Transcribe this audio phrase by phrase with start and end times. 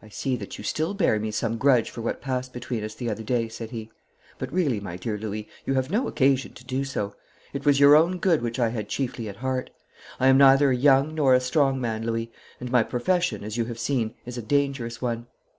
[0.00, 3.10] 'I see that you still bear me some grudge for what passed between us the
[3.10, 3.90] other day,' said he,
[4.38, 7.14] 'but really, my dear Louis, you have no occasion to do so.
[7.52, 9.68] It was your own good which I had chiefly at heart.
[10.18, 13.66] I am neither a young nor a strong man, Louis, and my profession, as you
[13.66, 15.26] have seen, is a dangerous one.